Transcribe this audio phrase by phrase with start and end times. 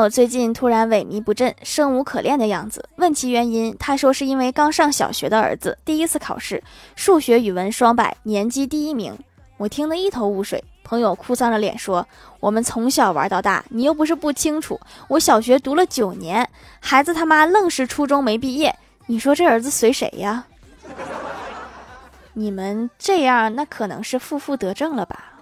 [0.00, 6.62] 友最近突然萎靡不振、生无可恋的样子，问其原因，他说是因为刚上小学的儿子第一次考试，
[6.94, 9.16] 数学、语文双百，年级第一名。
[9.56, 10.62] 我听得一头雾水。
[10.84, 12.06] 朋友哭丧着脸说
[12.38, 18.72] ：“我们从小玩到大，你又不是不清楚，我小学读了九年，孩子他妈愣是初中没毕业，
[19.06, 20.44] 你说这儿子随谁呀？
[22.34, 25.32] 你们这样，那可能是负负得正了吧？”